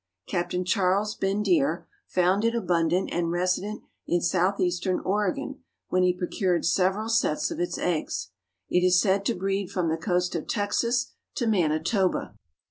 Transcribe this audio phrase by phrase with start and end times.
[0.27, 7.07] Captain Charles Bendire found it abundant and resident in Southeastern Oregon when he procured several
[7.07, 8.31] sets of its eggs.
[8.67, 12.33] It is said to breed from the coast of Texas to Manitoba.